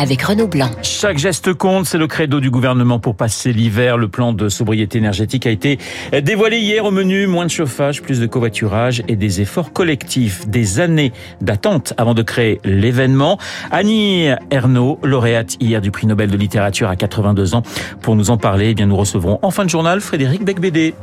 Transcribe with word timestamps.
avec 0.00 0.22
Renaud 0.22 0.46
Blanc. 0.46 0.70
Chaque 0.82 1.18
geste 1.18 1.52
compte, 1.52 1.84
c'est 1.84 1.98
le 1.98 2.06
credo 2.06 2.40
du 2.40 2.50
gouvernement 2.50 2.98
pour 2.98 3.14
passer 3.14 3.52
l'hiver. 3.52 3.98
Le 3.98 4.08
plan 4.08 4.32
de 4.32 4.48
sobriété 4.48 4.96
énergétique 4.96 5.46
a 5.46 5.50
été 5.50 5.78
dévoilé 6.22 6.58
hier 6.58 6.86
au 6.86 6.90
menu. 6.90 7.26
Moins 7.26 7.44
de 7.44 7.50
chauffage, 7.50 8.00
plus 8.00 8.18
de 8.18 8.26
covoiturage 8.26 9.02
et 9.08 9.16
des 9.16 9.42
efforts 9.42 9.74
collectifs. 9.74 10.48
Des 10.48 10.80
années 10.80 11.12
d'attente 11.42 11.92
avant 11.98 12.14
de 12.14 12.22
créer 12.22 12.60
l'événement. 12.64 13.38
Annie 13.70 14.28
Ernaux, 14.50 14.98
lauréate 15.02 15.56
hier 15.60 15.82
du 15.82 15.90
prix 15.90 16.06
Nobel 16.06 16.30
de 16.30 16.36
littérature 16.38 16.88
à 16.88 16.96
82 16.96 17.54
ans. 17.54 17.62
Pour 18.00 18.16
nous 18.16 18.30
en 18.30 18.38
parler, 18.38 18.70
eh 18.70 18.74
bien, 18.74 18.86
nous 18.86 18.96
recevrons 18.96 19.38
en 19.42 19.50
fin 19.50 19.64
de 19.64 19.70
journal 19.70 20.00
Frédéric 20.00 20.44
Becbédé. 20.44 20.94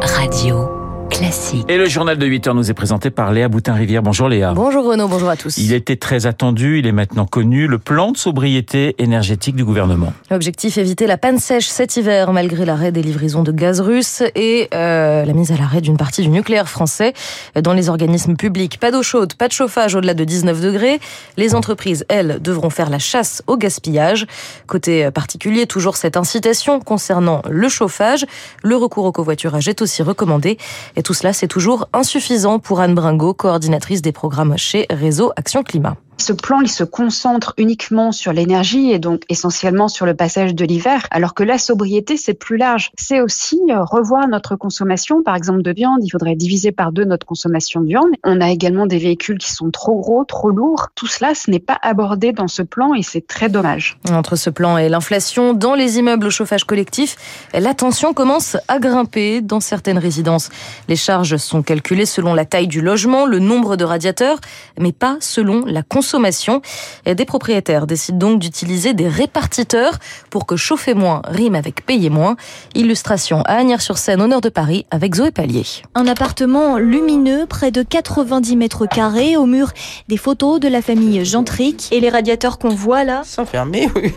Radio. 0.00 0.81
Classique. 1.22 1.64
Et 1.68 1.76
le 1.78 1.86
journal 1.86 2.18
de 2.18 2.26
8 2.26 2.48
heures 2.48 2.54
nous 2.56 2.68
est 2.68 2.74
présenté 2.74 3.10
par 3.10 3.30
Léa 3.30 3.46
Boutin-Rivière. 3.46 4.02
Bonjour 4.02 4.28
Léa. 4.28 4.54
Bonjour 4.54 4.84
Renaud, 4.84 5.06
bonjour 5.06 5.28
à 5.28 5.36
tous. 5.36 5.56
Il 5.56 5.72
était 5.72 5.94
très 5.94 6.26
attendu, 6.26 6.80
il 6.80 6.86
est 6.88 6.92
maintenant 6.92 7.26
connu, 7.26 7.68
le 7.68 7.78
plan 7.78 8.10
de 8.10 8.16
sobriété 8.16 8.96
énergétique 8.98 9.54
du 9.54 9.64
gouvernement. 9.64 10.12
L'objectif, 10.32 10.78
éviter 10.78 11.06
la 11.06 11.18
panne 11.18 11.38
sèche 11.38 11.68
cet 11.68 11.96
hiver 11.96 12.32
malgré 12.32 12.64
l'arrêt 12.64 12.90
des 12.90 13.02
livraisons 13.02 13.44
de 13.44 13.52
gaz 13.52 13.80
russe 13.80 14.24
et 14.34 14.68
euh, 14.74 15.24
la 15.24 15.32
mise 15.32 15.52
à 15.52 15.56
l'arrêt 15.56 15.80
d'une 15.80 15.96
partie 15.96 16.22
du 16.22 16.28
nucléaire 16.28 16.68
français 16.68 17.12
dans 17.54 17.72
les 17.72 17.88
organismes 17.88 18.34
publics. 18.34 18.80
Pas 18.80 18.90
d'eau 18.90 19.04
chaude, 19.04 19.34
pas 19.34 19.46
de 19.46 19.52
chauffage 19.52 19.94
au-delà 19.94 20.14
de 20.14 20.24
19 20.24 20.60
degrés. 20.60 20.98
Les 21.36 21.54
entreprises, 21.54 22.04
elles, 22.08 22.38
devront 22.42 22.70
faire 22.70 22.90
la 22.90 22.98
chasse 22.98 23.44
au 23.46 23.56
gaspillage. 23.56 24.26
Côté 24.66 25.08
particulier, 25.12 25.66
toujours 25.68 25.96
cette 25.96 26.16
incitation 26.16 26.80
concernant 26.80 27.42
le 27.48 27.68
chauffage. 27.68 28.26
Le 28.64 28.74
recours 28.74 29.04
au 29.04 29.12
covoiturage 29.12 29.68
est 29.68 29.82
aussi 29.82 30.02
recommandé. 30.02 30.58
Et 30.96 31.04
tout 31.04 31.11
cela, 31.14 31.32
c'est 31.32 31.48
toujours 31.48 31.88
insuffisant 31.92 32.58
pour 32.58 32.80
Anne 32.80 32.94
Bringot, 32.94 33.34
coordinatrice 33.34 34.02
des 34.02 34.12
programmes 34.12 34.56
chez 34.56 34.86
Réseau 34.90 35.32
Action 35.36 35.62
Climat. 35.62 35.96
Ce 36.18 36.32
plan, 36.32 36.60
il 36.60 36.68
se 36.68 36.84
concentre 36.84 37.54
uniquement 37.56 38.12
sur 38.12 38.32
l'énergie 38.32 38.92
et 38.92 38.98
donc 38.98 39.22
essentiellement 39.28 39.88
sur 39.88 40.06
le 40.06 40.14
passage 40.14 40.54
de 40.54 40.64
l'hiver, 40.64 41.06
alors 41.10 41.34
que 41.34 41.42
la 41.42 41.58
sobriété, 41.58 42.16
c'est 42.16 42.34
plus 42.34 42.56
large. 42.56 42.90
C'est 42.96 43.20
aussi 43.20 43.60
euh, 43.70 43.82
revoir 43.82 44.28
notre 44.28 44.54
consommation, 44.54 45.22
par 45.22 45.34
exemple 45.34 45.62
de 45.62 45.72
viande. 45.72 45.98
Il 46.04 46.10
faudrait 46.10 46.36
diviser 46.36 46.70
par 46.70 46.92
deux 46.92 47.04
notre 47.04 47.26
consommation 47.26 47.80
de 47.80 47.86
viande. 47.86 48.10
On 48.24 48.40
a 48.40 48.50
également 48.50 48.86
des 48.86 48.98
véhicules 48.98 49.38
qui 49.38 49.50
sont 49.50 49.70
trop 49.70 49.98
gros, 49.98 50.24
trop 50.24 50.50
lourds. 50.50 50.88
Tout 50.94 51.08
cela, 51.08 51.34
ce 51.34 51.50
n'est 51.50 51.58
pas 51.58 51.78
abordé 51.82 52.32
dans 52.32 52.48
ce 52.48 52.62
plan 52.62 52.94
et 52.94 53.02
c'est 53.02 53.26
très 53.26 53.48
dommage. 53.48 53.98
Entre 54.10 54.36
ce 54.36 54.50
plan 54.50 54.78
et 54.78 54.88
l'inflation, 54.88 55.54
dans 55.54 55.74
les 55.74 55.98
immeubles 55.98 56.26
au 56.26 56.30
chauffage 56.30 56.64
collectif, 56.64 57.16
la 57.52 57.74
tension 57.74 58.12
commence 58.12 58.56
à 58.68 58.78
grimper 58.78 59.40
dans 59.40 59.60
certaines 59.60 59.98
résidences. 59.98 60.50
Les 60.88 60.96
charges 60.96 61.36
sont 61.38 61.62
calculées 61.62 62.06
selon 62.06 62.34
la 62.34 62.44
taille 62.44 62.68
du 62.68 62.80
logement, 62.80 63.26
le 63.26 63.38
nombre 63.40 63.76
de 63.76 63.84
radiateurs, 63.84 64.38
mais 64.78 64.92
pas 64.92 65.16
selon 65.20 65.64
la 65.64 65.82
consommation 65.82 66.01
consommation. 66.02 66.62
Des 67.06 67.24
propriétaires 67.24 67.86
décident 67.86 68.18
donc 68.18 68.40
d'utiliser 68.40 68.92
des 68.92 69.06
répartiteurs 69.06 69.98
pour 70.30 70.46
que 70.46 70.56
chauffer 70.56 70.94
moins 70.94 71.22
rime 71.26 71.54
avec 71.54 71.86
payer 71.86 72.10
moins. 72.10 72.34
Illustration 72.74 73.42
à 73.42 73.54
Agnières-sur-Seine, 73.54 74.20
au 74.20 74.26
nord 74.26 74.40
de 74.40 74.48
Paris, 74.48 74.84
avec 74.90 75.14
Zoé 75.14 75.30
Pallier. 75.30 75.62
Un 75.94 76.08
appartement 76.08 76.76
lumineux, 76.76 77.46
près 77.46 77.70
de 77.70 77.84
90 77.84 78.56
mètres 78.56 78.86
carrés, 78.86 79.36
au 79.36 79.46
mur 79.46 79.70
des 80.08 80.16
photos 80.16 80.58
de 80.58 80.66
la 80.66 80.82
famille 80.82 81.24
Gentric. 81.24 81.88
Et 81.92 82.00
les 82.00 82.10
radiateurs 82.10 82.58
qu'on 82.58 82.74
voit 82.74 83.04
là 83.04 83.22
Sans 83.24 83.44
fermer, 83.44 83.88
oui. 83.94 84.12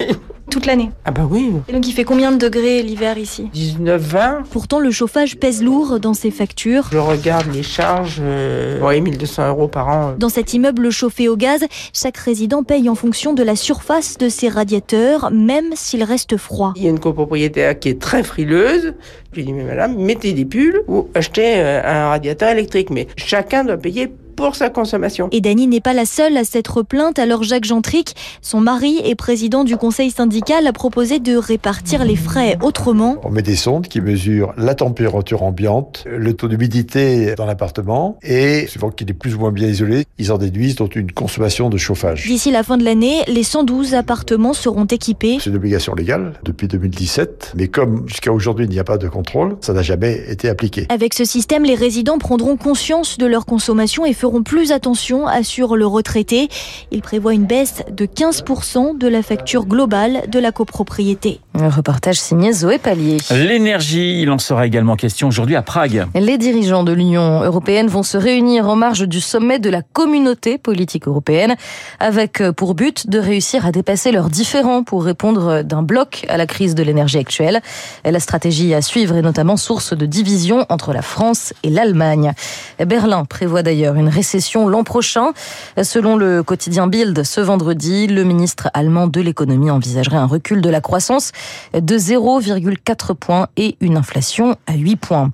Toute 0.56 0.68
l'année 0.68 0.90
Ah 1.04 1.12
bah 1.12 1.28
oui. 1.30 1.52
Et 1.68 1.74
donc 1.74 1.86
il 1.86 1.92
fait 1.92 2.06
combien 2.06 2.32
de 2.32 2.38
degrés 2.38 2.82
l'hiver 2.82 3.18
ici? 3.18 3.50
19, 3.52 4.02
20. 4.02 4.44
Pourtant 4.52 4.80
le 4.80 4.90
chauffage 4.90 5.36
pèse 5.36 5.62
lourd 5.62 6.00
dans 6.00 6.14
ses 6.14 6.32
factures. 6.32 6.88
Je 6.94 6.98
regarde 6.98 7.54
les 7.54 7.62
charges, 7.62 8.20
euh, 8.22 8.80
ouais, 8.80 9.02
1200 9.02 9.50
euros 9.50 9.68
par 9.68 9.90
an. 9.90 10.16
Dans 10.18 10.30
cet 10.30 10.54
immeuble 10.54 10.92
chauffé 10.92 11.28
au 11.28 11.36
gaz, 11.36 11.66
chaque 11.92 12.16
résident 12.16 12.64
paye 12.64 12.88
en 12.88 12.96
fonction 12.96 13.34
de 13.34 13.44
la 13.44 13.58
surface 13.58 14.18
de 14.18 14.30
ses 14.30 14.48
radiateurs, 14.48 15.30
même 15.30 15.74
s'il 15.74 16.06
reste 16.06 16.38
froid. 16.38 16.72
Il 16.78 16.84
y 16.84 16.88
a 16.88 16.90
une 16.90 17.02
copropriétaire 17.02 17.78
qui 17.78 17.90
est 17.90 18.00
très 18.00 18.24
frileuse. 18.24 18.94
Je 19.34 19.36
lui 19.36 19.44
dis, 19.44 19.52
mais 19.52 19.66
madame, 19.66 19.98
mettez 19.98 20.32
des 20.32 20.46
pulls 20.46 20.84
ou 20.88 21.10
achetez 21.16 21.56
euh, 21.58 21.82
un 21.84 22.08
radiateur 22.12 22.48
électrique. 22.48 22.92
Mais 22.92 23.08
chacun 23.18 23.66
doit 23.66 23.76
payer 23.76 24.10
pour 24.36 24.56
sa 24.56 24.70
consommation. 24.70 25.30
Et 25.32 25.42
Dany 25.42 25.68
n'est 25.68 25.82
pas 25.82 25.94
la 25.94 26.06
seule 26.06 26.38
à 26.38 26.44
s'être 26.44 26.84
plainte, 26.84 27.20
alors 27.20 27.44
Jacques 27.44 27.66
Gentric, 27.66 28.16
son 28.42 28.62
mari 28.62 29.00
et 29.04 29.16
président 29.16 29.64
du 29.64 29.78
conseil 29.78 30.12
syndical, 30.12 30.68
a 30.68 30.74
proposé 30.74 31.20
de 31.20 31.36
répartir 31.36 32.06
les 32.06 32.16
frais 32.16 32.58
autrement. 32.62 33.18
On 33.24 33.30
met 33.30 33.42
des 33.42 33.56
sondes 33.56 33.88
qui 33.88 34.02
mesurent 34.02 34.54
la 34.58 34.76
température 34.76 35.44
ambiante, 35.44 36.06
le 36.06 36.34
taux 36.34 36.48
d'humidité 36.48 37.36
dans 37.36 37.46
l'appartement 37.46 38.18
et, 38.24 38.68
suivant 38.68 38.90
qu'il 38.90 39.10
est 39.10 39.14
plus 39.14 39.36
ou 39.36 39.40
moins 39.40 39.52
bien 39.52 39.68
isolé, 39.68 40.06
ils 40.18 40.32
en 40.32 40.38
déduisent 40.38 40.76
donc 40.76 40.96
une 40.96 41.12
consommation 41.12 41.70
de 41.70 41.78
chauffage. 41.78 42.26
D'ici 42.28 42.52
la 42.52 42.64
fin 42.64 42.78
de 42.78 42.84
l'année, 42.84 43.22
les 43.28 43.44
112 43.44 43.94
appartements 43.94 44.54
seront 44.54 44.86
équipés. 44.86 45.38
C'est 45.40 45.50
une 45.50 45.56
obligation 45.56 45.96
légale 45.96 46.34
depuis 46.44 46.68
2017, 46.68 47.54
mais 47.56 47.68
comme 47.68 48.08
jusqu'à 48.08 48.32
aujourd'hui 48.32 48.66
il 48.66 48.72
n'y 48.72 48.80
a 48.80 48.84
pas 48.84 48.98
de 48.98 49.08
contrôle, 49.08 49.58
ça 49.62 49.74
n'a 49.74 49.82
jamais 49.82 50.24
été 50.30 50.50
appliqué. 50.50 50.86
Avec 50.90 51.14
ce 51.14 51.26
système, 51.26 51.64
les 51.64 51.76
résidents 51.76 52.18
prendront 52.18 52.58
conscience 52.58 53.18
de 53.18 53.26
leur 53.26 53.46
consommation 53.46 54.06
et 54.06 54.14
feront 54.14 54.25
feront 54.26 54.42
plus 54.42 54.72
attention, 54.72 55.28
assure 55.28 55.76
le 55.76 55.86
retraité. 55.86 56.50
Il 56.90 57.04
prévoit 57.04 57.36
une 57.36 57.46
baisse 57.46 57.84
de 57.92 58.08
15% 58.08 58.98
de 58.98 59.08
la 59.08 59.22
facture 59.22 59.68
globale 59.68 60.24
de 60.30 60.40
la 60.40 60.52
copropriété. 60.52 61.42
Un 61.54 61.70
reportage 61.70 62.20
signé 62.20 62.52
Zoé 62.52 62.80
Pallier. 62.80 63.18
L'énergie, 63.30 64.24
il 64.24 64.32
en 64.32 64.40
sera 64.40 64.66
également 64.66 64.96
question 64.96 65.28
aujourd'hui 65.28 65.56
à 65.56 65.62
Prague. 65.62 66.08
Les 66.16 66.40
dirigeants 66.40 66.84
de 66.84 66.92
l'Union 66.92 67.44
européenne 67.44 67.86
vont 67.86 68.02
se 68.02 68.18
réunir 68.18 68.68
en 68.68 68.76
marge 68.76 69.08
du 69.08 69.22
sommet 69.22 69.60
de 69.60 69.70
la 69.70 69.84
communauté 69.84 70.58
politique 70.58 71.08
européenne 71.08 71.56
avec 72.00 72.42
pour 72.58 72.74
but 72.74 73.08
de 73.08 73.20
réussir 73.20 73.68
à 73.68 73.72
dépasser 73.72 74.12
leurs 74.12 74.32
différends 74.32 74.82
pour 74.82 75.04
répondre 75.04 75.62
d'un 75.62 75.84
bloc 75.84 76.26
à 76.30 76.38
la 76.38 76.48
crise 76.48 76.74
de 76.74 76.82
l'énergie 76.82 77.20
actuelle. 77.20 77.62
La 78.04 78.20
stratégie 78.20 78.74
à 78.74 78.82
suivre 78.82 79.16
est 79.18 79.22
notamment 79.22 79.56
source 79.56 79.96
de 79.96 80.08
division 80.08 80.66
entre 80.70 80.94
la 80.94 81.04
France 81.04 81.54
et 81.62 81.70
l'Allemagne. 81.70 82.34
Berlin 82.80 83.26
prévoit 83.26 83.64
d'ailleurs 83.64 83.96
une 83.96 84.10
récession 84.10 84.68
l'an 84.68 84.84
prochain. 84.84 85.34
Selon 85.82 86.18
le 86.18 86.44
quotidien 86.44 86.88
Bild, 86.88 87.24
ce 87.24 87.42
vendredi, 87.42 88.08
le 88.08 88.24
ministre 88.24 88.70
allemand 88.74 89.08
de 89.08 89.22
l'économie 89.22 89.72
envisagerait 89.72 90.18
un 90.18 90.26
recul 90.26 90.62
de 90.62 90.70
la 90.70 90.82
croissance 90.82 91.32
de 91.74 91.98
0,4 91.98 93.16
points 93.16 93.48
et 93.58 93.78
une 93.82 93.98
inflation 93.98 94.58
à 94.68 94.74
8 94.74 94.96
points. 94.98 95.32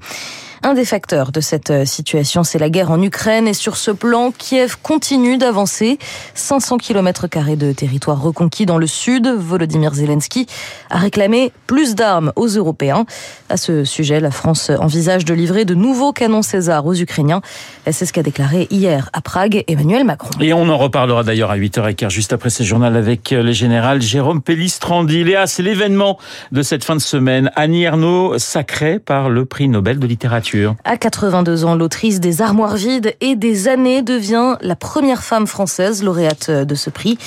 Un 0.64 0.76
des 0.76 0.86
facteurs 0.86 1.32
de 1.32 1.42
cette 1.42 1.72
euh, 1.72 1.86
situation, 1.86 2.44
c'est 2.44 2.60
la 2.60 2.70
guerre 2.70 2.92
en 2.92 3.02
Ukraine. 3.02 3.48
Et 3.48 3.56
sur 3.56 3.78
ce 3.78 3.90
plan, 3.90 4.32
Kiev 4.32 4.78
continue 4.84 5.40
d'avancer. 5.40 5.98
500 6.36 6.78
km 6.78 7.28
de 7.56 7.72
territoire 7.72 8.22
reconquis 8.22 8.68
dans 8.68 8.78
le 8.78 8.86
sud. 8.86 9.28
Volodymyr 9.28 9.96
Zelensky 9.96 10.46
a 10.92 11.00
réclamé 11.00 11.52
plus 11.66 11.96
d'armes 11.96 12.32
aux 12.36 12.46
Européens. 12.46 13.06
À 13.50 13.58
ce 13.58 13.86
sujet, 13.86 14.20
la 14.20 14.30
France 14.30 14.70
envisage 14.70 15.26
de 15.26 15.34
livrer 15.34 15.66
de 15.66 15.74
nouveaux 15.74 16.14
canons 16.14 16.44
César 16.44 16.86
aux 16.86 16.94
Ukrainiens. 16.94 17.42
C'est 17.90 18.06
ce 18.06 18.14
qu'a 18.14 18.22
déclaré 18.22 18.68
hier 18.70 19.10
à 19.14 19.22
Prague 19.22 19.64
Emmanuel 19.68 20.04
Macron. 20.04 20.30
Et 20.42 20.54
on 20.54 20.70
en 20.70 20.78
reparlera 20.78 21.24
d'ailleurs 21.24 21.50
à 21.50 21.58
8h15, 21.58 22.12
juste 22.12 22.34
après 22.34 22.52
ce 22.52 22.62
journal 22.62 22.96
avec 22.96 23.32
le 23.32 23.52
général 23.52 24.00
Jérôme 24.04 24.44
Pellistrandi. 24.44 25.24
Léa, 25.24 25.48
c'est 25.48 25.64
l'événement 25.64 26.20
de 26.52 26.62
cette 26.62 26.84
fin 26.84 26.96
de 26.96 27.02
semaine. 27.02 27.50
Annie 27.56 27.82
Ernaux, 27.82 28.38
sacrée 28.38 29.00
par 29.00 29.28
le 29.30 29.46
prix 29.46 29.68
Nobel 29.68 29.98
de 29.98 30.06
littérature. 30.06 30.51
À 30.84 30.98
82 30.98 31.66
ans, 31.66 31.76
l'autrice 31.76 32.20
des 32.20 32.42
Armoires 32.42 32.76
vides 32.76 33.16
et 33.22 33.36
des 33.36 33.68
années 33.68 34.02
devient 34.02 34.58
la 34.62 34.76
première 34.76 35.24
femme 35.24 35.48
française 35.48 36.04
lauréate 36.04 36.52
de 36.52 36.76
ce 36.76 36.90
prix. 36.90 37.18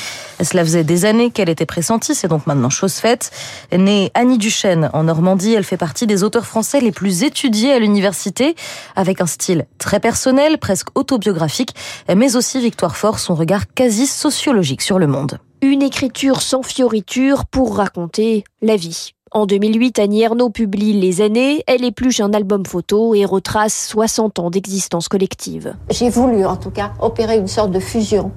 Cela 0.42 0.64
faisait 0.64 0.84
des 0.84 1.04
années 1.04 1.30
qu'elle 1.30 1.48
était 1.48 1.66
pressentie, 1.66 2.14
c'est 2.14 2.28
donc 2.28 2.46
maintenant 2.46 2.70
chose 2.70 2.94
faite. 2.94 3.30
Née 3.72 4.10
Annie 4.14 4.38
Duchesne 4.38 4.90
en 4.92 5.04
Normandie, 5.04 5.54
elle 5.54 5.64
fait 5.64 5.76
partie 5.76 6.06
des 6.06 6.22
auteurs 6.22 6.46
français 6.46 6.80
les 6.80 6.92
plus 6.92 7.22
étudiés 7.22 7.72
à 7.72 7.78
l'université, 7.78 8.56
avec 8.96 9.20
un 9.20 9.26
style 9.26 9.66
très 9.78 10.00
personnel, 10.00 10.58
presque 10.58 10.88
autobiographique, 10.94 11.74
mais 12.14 12.36
aussi 12.36 12.60
Victoire 12.60 12.96
Fort, 12.96 13.18
son 13.18 13.34
regard 13.34 13.72
quasi 13.72 14.06
sociologique 14.06 14.82
sur 14.82 14.98
le 14.98 15.06
monde. 15.06 15.38
Une 15.62 15.82
écriture 15.82 16.42
sans 16.42 16.62
fioriture 16.62 17.46
pour 17.46 17.76
raconter 17.76 18.44
la 18.60 18.76
vie. 18.76 19.14
En 19.36 19.46
2008, 19.46 19.98
Annie 19.98 20.22
Ernaux 20.22 20.48
publie 20.48 20.92
Les 20.92 21.20
années. 21.20 21.64
Elle 21.66 21.82
épluche 21.82 22.20
un 22.20 22.32
album 22.32 22.64
photo 22.64 23.16
et 23.16 23.24
retrace 23.24 23.88
60 23.88 24.38
ans 24.38 24.48
d'existence 24.48 25.08
collective. 25.08 25.74
J'ai 25.90 26.08
voulu, 26.08 26.46
en 26.46 26.54
tout 26.54 26.70
cas, 26.70 26.92
opérer 27.00 27.36
une 27.38 27.48
sorte 27.48 27.72
de 27.72 27.80
fusion 27.80 28.30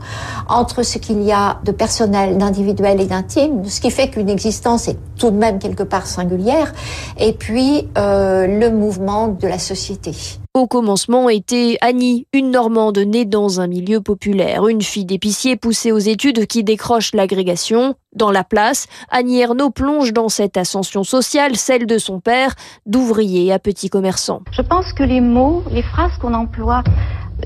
entre 0.50 0.82
ce 0.82 0.98
qu'il 0.98 1.22
y 1.22 1.32
a 1.32 1.60
de 1.64 1.72
personnel, 1.72 2.40
d'individuel 2.40 3.00
et 3.00 3.06
d'intime, 3.06 3.64
ce 3.66 3.80
qui 3.80 3.92
fait 3.92 4.10
qu'une 4.10 4.28
existence 4.28 4.88
est 4.88 4.98
tout 5.20 5.30
de 5.30 5.38
même 5.38 5.60
quelque 5.60 5.84
part 5.84 6.08
singulière, 6.08 6.74
et 7.20 7.34
puis 7.34 7.88
euh, 8.00 8.48
le 8.48 8.72
mouvement 8.72 9.28
de 9.28 9.48
la 9.48 9.60
société. 9.60 10.14
Au 10.58 10.66
commencement 10.66 11.30
était 11.30 11.78
Annie, 11.82 12.26
une 12.34 12.50
Normande 12.50 12.98
née 12.98 13.26
dans 13.26 13.62
un 13.62 13.68
milieu 13.68 14.02
populaire, 14.02 14.68
une 14.68 14.82
fille 14.82 15.06
d'épicier 15.06 15.56
poussée 15.56 15.92
aux 15.92 16.00
études 16.00 16.48
qui 16.48 16.64
décroche 16.64 17.14
l'agrégation. 17.14 17.94
Dans 18.16 18.32
la 18.32 18.44
place, 18.44 18.88
Annie 19.12 19.40
Ernaux 19.40 19.70
plonge 19.70 20.14
dans 20.14 20.30
cette 20.30 20.58
ascension 20.58 21.04
sociale, 21.04 21.58
celle 21.58 21.86
de 21.86 22.00
son 22.00 22.20
père, 22.20 22.56
d'ouvrier 22.88 23.54
à 23.54 23.60
petit 23.60 23.88
commerçant. 23.92 24.42
Je 24.50 24.64
pense 24.64 24.94
que 24.94 25.04
les 25.04 25.22
mots, 25.22 25.62
les 25.70 25.84
phrases 25.84 26.18
qu'on 26.20 26.34
emploie 26.34 26.84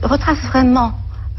retracent 0.04 0.48
vraiment 0.48 0.94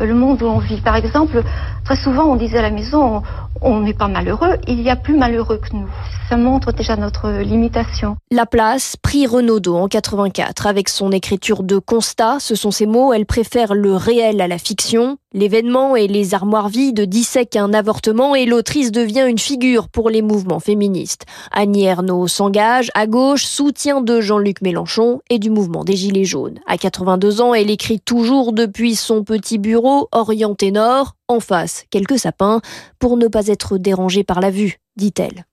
le 0.04 0.14
monde 0.14 0.42
où 0.42 0.46
on 0.46 0.58
vit. 0.58 0.80
Par 0.80 0.96
exemple, 0.96 1.42
très 1.84 1.96
souvent 1.96 2.24
on 2.24 2.36
disait 2.36 2.58
à 2.58 2.62
la 2.62 2.70
maison, 2.70 3.22
on 3.60 3.80
n'est 3.80 3.94
pas 3.94 4.08
malheureux, 4.08 4.56
il 4.66 4.80
y 4.80 4.90
a 4.90 4.96
plus 4.96 5.16
malheureux 5.16 5.58
que 5.58 5.76
nous. 5.76 5.88
Ça 6.28 6.36
montre 6.36 6.72
déjà 6.72 6.96
notre 6.96 7.30
limitation. 7.42 8.16
La 8.30 8.46
place, 8.46 8.96
prix 8.96 9.26
Renaudot 9.26 9.76
en 9.76 9.88
84, 9.88 10.66
avec 10.66 10.88
son 10.88 11.12
écriture 11.12 11.62
de 11.62 11.78
constat, 11.78 12.38
ce 12.40 12.54
sont 12.54 12.70
ses 12.70 12.86
mots, 12.86 13.12
elle 13.12 13.26
préfère 13.26 13.74
le 13.74 13.94
réel 13.94 14.40
à 14.40 14.48
la 14.48 14.58
fiction. 14.58 15.18
L'événement 15.34 15.96
et 15.96 16.08
les 16.08 16.34
armoires 16.34 16.68
vides 16.68 17.00
dissèquent 17.00 17.56
un 17.56 17.72
avortement 17.72 18.34
et 18.34 18.44
l'autrice 18.44 18.92
devient 18.92 19.24
une 19.26 19.38
figure 19.38 19.88
pour 19.88 20.10
les 20.10 20.20
mouvements 20.20 20.60
féministes. 20.60 21.24
Annie 21.52 21.84
Ernaux 21.84 22.28
s'engage 22.28 22.90
à 22.94 23.06
gauche, 23.06 23.46
soutien 23.46 24.02
de 24.02 24.20
Jean-Luc 24.20 24.60
Mélenchon 24.60 25.20
et 25.30 25.38
du 25.38 25.48
mouvement 25.48 25.84
des 25.84 25.96
Gilets 25.96 26.24
jaunes. 26.24 26.58
À 26.66 26.76
82 26.76 27.40
ans, 27.40 27.54
elle 27.54 27.70
écrit 27.70 28.00
toujours 28.00 28.52
depuis 28.52 28.94
son 28.94 29.24
petit 29.24 29.56
bureau 29.56 29.91
orienté 30.12 30.70
nord, 30.70 31.16
en 31.28 31.40
face 31.40 31.84
quelques 31.90 32.18
sapins, 32.18 32.60
pour 32.98 33.16
ne 33.16 33.28
pas 33.28 33.46
être 33.46 33.78
dérangée 33.78 34.24
par 34.24 34.40
la 34.40 34.50
vue, 34.50 34.78
dit-elle. 34.96 35.46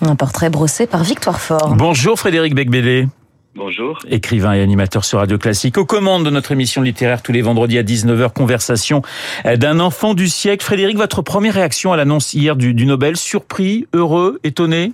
Un 0.00 0.16
portrait 0.16 0.50
brossé 0.50 0.86
par 0.86 1.04
Victoire 1.04 1.40
Fort. 1.40 1.74
Bonjour 1.76 2.18
Frédéric 2.18 2.54
Becbédé. 2.54 3.06
Bonjour. 3.56 4.00
Écrivain 4.08 4.54
et 4.54 4.62
animateur 4.62 5.04
sur 5.04 5.20
Radio 5.20 5.38
Classique. 5.38 5.78
Aux 5.78 5.84
commandes 5.84 6.24
de 6.24 6.30
notre 6.30 6.50
émission 6.50 6.82
littéraire 6.82 7.22
tous 7.22 7.30
les 7.30 7.42
vendredis 7.42 7.78
à 7.78 7.84
19h, 7.84 8.32
conversation 8.32 9.02
d'un 9.44 9.78
enfant 9.78 10.14
du 10.14 10.28
siècle. 10.28 10.64
Frédéric, 10.64 10.96
votre 10.96 11.22
première 11.22 11.54
réaction 11.54 11.92
à 11.92 11.96
l'annonce 11.96 12.34
hier 12.34 12.56
du, 12.56 12.74
du 12.74 12.84
Nobel, 12.84 13.16
surpris, 13.16 13.86
heureux, 13.92 14.40
étonné? 14.42 14.92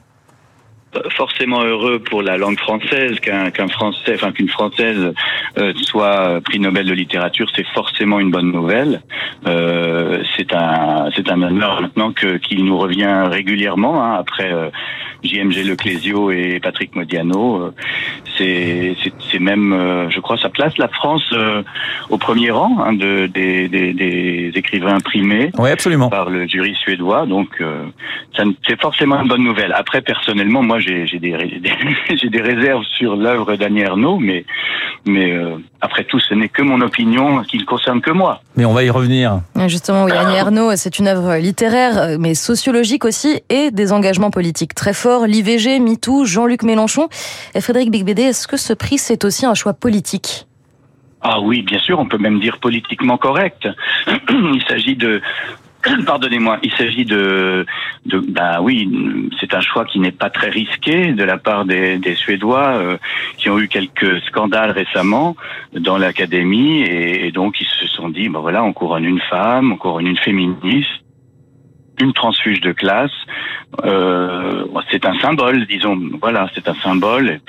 Forcément 1.11 1.63
heureux 1.63 2.01
pour 2.01 2.23
la 2.23 2.37
langue 2.37 2.59
française 2.59 3.21
qu'un 3.21 3.51
qu'un 3.51 3.69
français, 3.69 4.15
enfin 4.15 4.33
qu'une 4.33 4.49
française 4.49 5.13
euh, 5.59 5.73
soit 5.83 6.41
prix 6.43 6.59
Nobel 6.59 6.87
de 6.87 6.93
littérature, 6.93 7.49
c'est 7.55 7.67
forcément 7.69 8.19
une 8.19 8.31
bonne 8.31 8.51
nouvelle. 8.51 9.03
Euh, 9.47 10.23
c'est 10.37 10.53
un 10.53 11.09
c'est 11.15 11.31
un 11.31 11.43
honneur 11.43 11.81
maintenant 11.81 12.13
que 12.13 12.37
qu'il 12.39 12.65
nous 12.65 12.79
revient 12.79 13.25
régulièrement 13.31 14.03
hein, 14.03 14.17
après 14.19 14.53
euh, 14.53 14.71
JMG 15.23 15.65
Leclésio 15.65 16.31
et 16.31 16.61
Patrick 16.61 16.97
Modiano. 16.97 17.63
Euh, 17.63 17.75
c'est 18.37 18.97
c'est 19.31 19.39
même, 19.39 19.73
euh, 19.73 20.11
je 20.11 20.19
crois, 20.21 20.39
ça 20.39 20.49
place 20.49 20.77
la 20.79 20.89
France 20.89 21.33
au 22.09 22.19
premier 22.19 22.51
rang 22.51 22.79
hein, 22.81 22.95
de 22.95 23.27
des, 23.27 23.69
des, 23.69 23.93
des 23.93 24.53
écrivains 24.55 24.99
primés. 24.99 25.51
Oui, 25.59 25.71
absolument. 25.71 26.09
Par 26.09 26.31
le 26.31 26.47
jury 26.47 26.75
suédois, 26.75 27.27
donc 27.27 27.63
c'est 28.67 28.81
forcément 28.81 29.21
une 29.21 29.29
bonne 29.29 29.45
nouvelle. 29.45 29.73
Après, 29.73 30.01
personnellement, 30.01 30.63
moi 30.63 30.80
j'ai 31.07 31.19
des, 31.19 32.41
réserves 32.41 32.85
sur 32.97 33.17
l'œuvre 33.17 33.57
d'Annie 33.57 33.81
Ernaux, 33.81 34.19
mais 34.19 34.45
mais 35.07 35.33
euh, 35.33 35.57
après 35.81 36.05
tout, 36.05 36.21
ce 36.21 36.35
n'est 36.35 36.49
que 36.49 36.63
mon 36.63 36.81
opinion 36.81 37.43
qui 37.43 37.59
ne 37.59 37.65
concerne 37.65 38.01
que 38.01 38.11
moi. 38.11 38.43
Mais 38.57 38.65
on 38.65 38.73
va 38.73 38.85
y 38.85 38.91
revenir. 38.91 39.41
Justement, 39.67 40.05
oui, 40.05 40.13
Annie 40.13 40.37
Ernaux, 40.37 40.77
c'est 40.77 40.99
une 40.99 41.09
œuvre 41.09 41.37
littéraire, 41.37 42.19
mais 42.19 42.35
sociologique 42.35 43.05
aussi, 43.05 43.41
et 43.49 43.71
des 43.71 43.93
engagements 43.93 44.31
politiques 44.31 44.75
très 44.75 44.93
forts. 44.93 45.27
L'IVG, 45.27 45.81
MeToo, 45.81 46.25
Jean-Luc 46.25 46.63
Mélenchon. 46.63 47.09
Et 47.55 47.61
Frédéric 47.61 47.91
Bigbédé, 47.91 48.23
est-ce 48.23 48.47
que 48.47 48.57
ce 48.57 48.73
prix, 48.73 48.99
c'est 48.99 49.25
aussi 49.25 49.47
un 49.47 49.55
choix 49.55 49.73
politique? 49.73 50.47
Ah 51.23 51.41
oui, 51.41 51.63
bien 51.63 51.79
sûr, 51.79 51.99
on 51.99 52.07
peut 52.07 52.19
même 52.19 52.41
dire 52.41 52.59
politiquement 52.59 53.19
correct. 53.19 53.69
Il 54.31 54.63
s'agit 54.67 54.97
de 54.97 55.21
Pardonnez-moi, 56.07 56.59
il 56.63 56.73
s'agit 56.73 57.05
de, 57.05 57.65
de, 58.07 58.19
bah 58.19 58.61
oui, 58.61 58.89
c'est 59.41 59.55
un 59.55 59.61
choix 59.61 59.85
qui 59.85 59.99
n'est 59.99 60.13
pas 60.13 60.31
très 60.31 60.51
risqué 60.51 61.13
de 61.13 61.25
la 61.25 61.39
part 61.39 61.65
des, 61.65 62.01
Suédois 62.15 62.77
euh, 62.77 62.97
qui 63.39 63.49
ont 63.49 63.59
eu 63.59 63.69
quelques 63.69 64.21
scandales 64.23 64.73
récemment 64.73 65.37
dans 65.73 65.97
l'académie 65.97 66.83
et, 66.83 67.31
donc 67.33 67.61
ils 67.61 67.67
se 67.67 67.87
sont 67.87 68.09
dit, 68.09 68.29
ben 68.29 68.41
voilà, 68.41 68.63
on 68.63 68.73
couronne 68.73 69.05
une 69.05 69.21
femme, 69.21 69.73
on 69.73 69.77
couronne 69.77 70.07
une 70.07 70.19
féministe, 70.19 70.91
une 72.01 72.13
transfuge 72.13 72.61
de 72.61 72.73
classe. 72.73 73.13
Euh, 73.85 74.65
c'est 74.91 75.07
un 75.07 75.19
symbole, 75.21 75.67
disons. 75.67 75.99
Voilà, 76.21 76.51
c'est 76.55 76.69
un 76.69 76.75
symbole. 76.75 77.41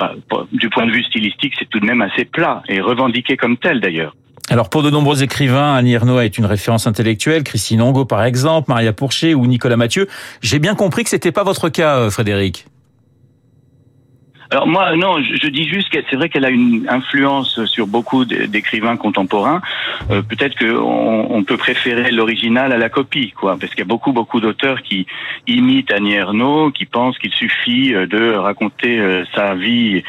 du 0.52 0.70
point 0.70 0.86
de 0.86 0.92
vue 0.92 1.04
stylistique, 1.04 1.54
c'est 1.58 1.70
tout 1.70 1.80
de 1.80 1.86
même 1.86 2.02
assez 2.02 2.26
plat 2.26 2.62
et 2.70 2.80
revendiqué 2.80 3.36
comme 3.36 3.58
tel 3.58 3.80
d'ailleurs. 3.80 4.16
Alors 4.52 4.68
pour 4.68 4.84
de 4.84 4.90
nombreux 4.90 5.24
écrivains, 5.24 5.76
Annie 5.76 5.94
Ernaux 5.94 6.20
est 6.20 6.38
une 6.38 6.46
référence 6.46 6.86
intellectuelle, 6.86 7.44
Christine 7.44 7.82
Ongo 7.82 8.04
par 8.04 8.26
exemple, 8.26 8.70
Maria 8.70 8.92
Pourchet 8.92 9.34
ou 9.34 9.48
Nicolas 9.48 9.78
Mathieu. 9.78 10.10
J'ai 10.42 10.60
bien 10.60 10.76
compris 10.76 11.06
que 11.06 11.10
c'était 11.10 11.32
pas 11.32 11.46
votre 11.46 11.70
cas, 11.70 11.96
euh, 11.96 12.10
Frédéric. 12.10 12.66
Alors 14.52 14.68
moi, 14.68 14.98
non, 14.98 15.22
je, 15.22 15.48
dis 15.48 15.66
juste 15.66 15.88
que 15.88 16.00
c'est 16.10 16.18
vrai 16.18 16.28
qu'elle 16.28 16.44
a 16.44 16.50
une 16.50 16.86
influence 16.90 17.64
sur 17.68 17.88
beaucoup 17.88 18.26
d'écrivains 18.26 18.98
contemporains. 18.98 19.62
Euh, 20.10 20.22
peut-être 20.24 20.60
qu'on 20.60 21.28
on 21.30 21.44
peut 21.46 21.56
préférer 21.56 22.12
l'original 22.12 22.74
à 22.74 22.78
la 22.78 22.90
copie, 22.90 23.32
quoi, 23.32 23.56
parce 23.58 23.72
qu'il 23.72 23.80
y 23.80 23.84
a 23.84 23.86
beaucoup, 23.86 24.12
beaucoup 24.12 24.42
d'auteurs 24.42 24.82
qui 24.82 25.08
imitent 25.48 25.94
Annie 25.94 26.16
Ernaux, 26.16 26.70
qui 26.72 26.86
pensent 26.86 27.18
qu'il 27.18 27.32
suffit 27.32 27.94
euh, 27.94 28.08
de 28.08 28.34
raconter 28.34 29.00
euh, 29.00 29.24
sa 29.34 29.56
vie 29.56 30.04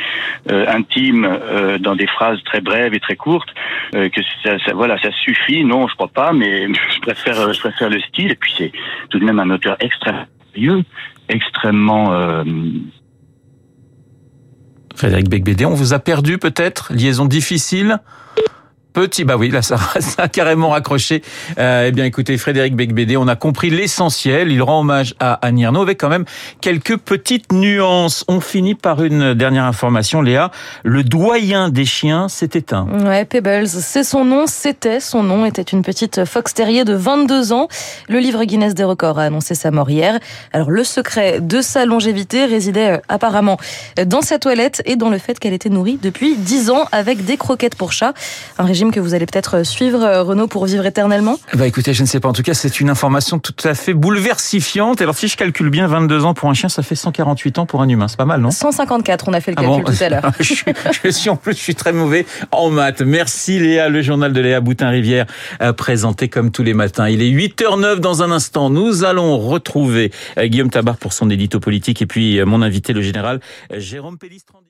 intime 0.49 1.39
dans 1.79 1.95
des 1.95 2.09
phrases 2.09 2.43
très 2.43 2.61
brèves 2.61 2.95
et 2.95 3.01
très 3.01 3.15
courtes, 3.15 3.55
que 3.93 4.23
ça, 4.43 4.59
ça, 4.59 4.75
voilà, 4.75 4.99
ça 5.01 5.13
suffit. 5.13 5.65
Non, 5.65 5.87
je 5.87 5.95
crois 5.95 6.09
pas, 6.09 6.33
mais 6.33 6.67
je 6.95 7.01
préfère, 7.01 7.53
je 7.53 7.61
préfère 7.61 7.91
le 7.91 8.01
style. 8.01 8.33
Et 8.33 8.35
puis 8.35 8.53
c'est 8.59 8.73
tout 9.09 9.21
de 9.21 9.25
même 9.25 9.39
un 9.39 9.51
auteur 9.51 9.77
extrêmement 9.79 10.27
extrêmement 11.29 12.43
Frédéric 14.95 15.29
Becbédé, 15.29 15.65
on 15.65 15.75
vous 15.75 15.95
a 15.95 15.99
perdu 15.99 16.39
peut-être 16.39 16.93
Liaison 16.93 17.25
difficile 17.25 17.99
Petit, 18.93 19.25
bah 19.25 19.37
oui, 19.39 19.51
là 19.51 19.63
ça, 19.63 19.79
a 20.19 20.29
carrément 20.29 20.71
raccroché. 20.71 21.23
Euh, 21.59 21.87
eh 21.89 21.93
bien 21.93 22.05
écoutez, 22.05 22.37
Frédéric 22.37 22.77
Becbédé, 22.77 23.17
on 23.17 23.27
a 23.29 23.37
compris 23.37 23.71
l'essentiel. 23.71 24.53
Il 24.53 24.63
rend 24.63 24.81
hommage 24.81 25.15
à 25.19 25.35
Annie 25.35 25.65
Ernaux 25.65 25.83
avec 25.83 25.99
quand 25.99 26.09
même 26.09 26.25
quelques 26.61 26.99
petites 26.99 27.53
nuances. 27.53 28.25
On 28.29 28.41
finit 28.41 28.75
par 28.75 29.03
une 29.03 29.35
dernière 29.35 29.65
information, 29.65 30.21
Léa. 30.21 30.51
Le 30.83 31.05
doyen 31.05 31.71
des 31.71 31.85
chiens 31.85 32.29
s'est 32.29 32.51
éteint. 32.55 32.87
Ouais, 33.05 33.25
Pebbles, 33.25 33.69
c'est 33.69 34.05
son 34.05 34.25
nom, 34.25 34.47
c'était 34.47 35.01
son 35.01 35.23
nom, 35.23 35.47
était 35.47 35.63
une 35.63 35.83
petite 35.83 36.25
fox 36.25 36.53
terrier 36.53 36.85
de 36.85 36.95
22 36.95 37.53
ans. 37.53 37.69
Le 38.09 38.19
livre 38.19 38.45
Guinness 38.45 38.75
des 38.75 38.85
records 38.85 39.19
a 39.19 39.25
annoncé 39.25 39.55
sa 39.55 39.71
mort 39.71 39.89
hier. 39.89 40.19
Alors 40.53 40.71
le 40.71 40.85
secret 40.85 41.41
de 41.41 41.63
sa 41.63 41.87
longévité 41.87 42.45
résidait 42.45 42.93
euh, 42.93 42.99
apparemment 43.09 43.57
dans 44.07 44.23
sa 44.23 44.39
toilette 44.39 44.83
et 44.85 44.97
dans 44.97 45.09
le 45.09 45.19
fait 45.19 45.39
qu'elle 45.39 45.55
était 45.55 45.71
nourrie 45.71 45.99
depuis 46.03 46.37
10 46.37 46.71
ans 46.71 46.85
avec 46.93 47.25
des 47.25 47.37
croquettes 47.37 47.77
pour 47.77 47.93
chat. 47.93 48.13
Que 48.91 49.01
vous 49.01 49.15
allez 49.15 49.27
peut-être 49.27 49.65
suivre, 49.65 50.03
euh, 50.03 50.23
Renaud, 50.23 50.47
pour 50.47 50.67
vivre 50.67 50.85
éternellement 50.87 51.39
Bah 51.55 51.67
écoutez, 51.67 51.95
je 51.95 52.03
ne 52.03 52.07
sais 52.07 52.21
pas. 52.21 52.29
En 52.29 52.33
tout 52.33 52.43
cas, 52.43 52.55
c'est 52.55 52.81
une 52.81 52.91
information 52.91 53.39
tout 53.39 53.55
à 53.65 53.75
fait 53.75 53.95
bouleversifiante. 53.95 55.01
Alors 55.01 55.15
si 55.15 55.29
je 55.29 55.37
calcule 55.37 55.71
bien, 55.71 55.87
22 55.87 56.25
ans 56.25 56.35
pour 56.35 56.49
un 56.51 56.55
chien, 56.55 56.69
ça 56.69 56.83
fait 56.83 56.95
148 56.95 57.59
ans 57.59 57.67
pour 57.67 57.83
un 57.83 57.89
humain. 57.89 58.09
C'est 58.09 58.17
pas 58.17 58.25
mal, 58.25 58.41
non? 58.41 58.51
154, 58.51 59.29
on 59.29 59.33
a 59.33 59.41
fait 59.41 59.53
le 59.53 59.59
ah 59.59 59.63
calcul 59.63 59.85
tout 59.85 60.05
à 60.05 60.09
l'heure. 60.09 60.33
je, 60.41 60.55
je, 61.05 61.09
suis 61.11 61.31
en 61.31 61.37
plus, 61.37 61.53
je 61.55 61.61
suis 61.61 61.75
très 61.75 61.93
mauvais 61.93 62.27
en 62.51 62.71
maths. 62.71 63.03
Merci 63.03 63.59
Léa, 63.59 63.89
le 63.89 64.03
journal 64.03 64.33
de 64.33 64.41
Léa 64.41 64.61
Boutin-Rivière, 64.61 65.27
euh, 65.61 65.73
présenté 65.73 66.29
comme 66.29 66.51
tous 66.51 66.63
les 66.63 66.75
matins. 66.75 67.09
Il 67.09 67.23
est 67.23 67.31
8h09 67.31 68.01
dans 68.01 68.23
un 68.23 68.31
instant. 68.31 68.71
Nous 68.71 69.05
allons 69.05 69.39
retrouver 69.39 70.11
euh, 70.39 70.47
Guillaume 70.47 70.71
Tabar 70.71 70.97
pour 70.97 71.13
son 71.13 71.31
édito 71.31 71.61
politique 71.61 72.03
et 72.03 72.07
puis 72.07 72.43
mon 72.45 72.63
invité, 72.63 72.93
le 72.93 73.03
général 73.03 73.41
Jérôme 73.71 74.19
Pellistrandi. 74.19 74.62